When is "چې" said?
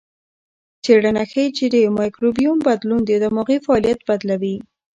1.57-1.65